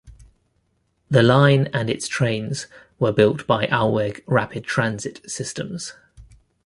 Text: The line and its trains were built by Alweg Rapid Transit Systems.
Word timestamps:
The 1.11 1.21
line 1.21 1.67
and 1.73 1.87
its 1.87 2.07
trains 2.07 2.65
were 2.97 3.11
built 3.11 3.45
by 3.45 3.67
Alweg 3.67 4.23
Rapid 4.25 4.63
Transit 4.63 5.21
Systems. 5.29 5.93